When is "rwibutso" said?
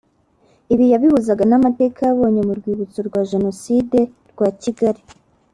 2.59-2.99